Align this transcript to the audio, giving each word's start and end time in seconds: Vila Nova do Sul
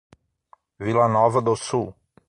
Vila 0.79 1.05
Nova 1.07 1.39
do 1.41 1.53
Sul 1.55 1.93